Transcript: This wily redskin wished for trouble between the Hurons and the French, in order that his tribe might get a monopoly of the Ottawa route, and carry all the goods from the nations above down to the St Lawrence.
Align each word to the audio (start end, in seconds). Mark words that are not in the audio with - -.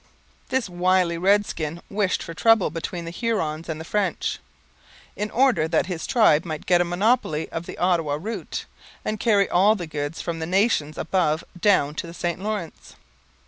This 0.49 0.67
wily 0.67 1.15
redskin 1.19 1.79
wished 1.87 2.23
for 2.23 2.33
trouble 2.33 2.71
between 2.71 3.05
the 3.05 3.11
Hurons 3.11 3.69
and 3.69 3.79
the 3.79 3.85
French, 3.85 4.39
in 5.15 5.29
order 5.29 5.67
that 5.67 5.85
his 5.85 6.07
tribe 6.07 6.43
might 6.43 6.65
get 6.65 6.81
a 6.81 6.83
monopoly 6.83 7.47
of 7.51 7.67
the 7.67 7.77
Ottawa 7.77 8.17
route, 8.19 8.65
and 9.05 9.19
carry 9.19 9.47
all 9.47 9.75
the 9.75 9.85
goods 9.85 10.19
from 10.19 10.39
the 10.39 10.47
nations 10.47 10.97
above 10.97 11.43
down 11.59 11.93
to 11.93 12.07
the 12.07 12.15
St 12.15 12.41
Lawrence. 12.41 12.95